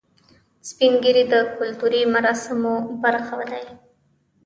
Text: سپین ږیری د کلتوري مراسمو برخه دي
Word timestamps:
سپین 0.69 0.93
ږیری 1.03 1.23
د 1.33 1.35
کلتوري 1.57 2.01
مراسمو 2.13 2.75
برخه 3.03 3.39
دي 3.51 3.65